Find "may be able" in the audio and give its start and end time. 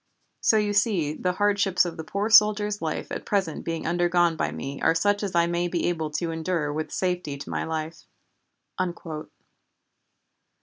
5.45-6.09